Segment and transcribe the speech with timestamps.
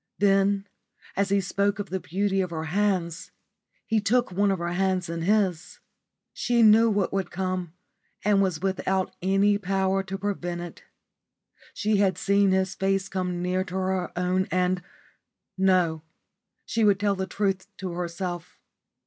[0.17, 0.65] Then
[1.15, 3.29] as he spoke of the beauty of her hands,
[3.85, 5.77] he took one of her hands in his.
[6.33, 7.73] She knew what would come,
[8.25, 10.83] and was without any power to prevent it.
[11.75, 14.81] She had seen his face come near to her own and
[15.55, 16.01] no,
[16.65, 18.57] she would tell the truth to herself.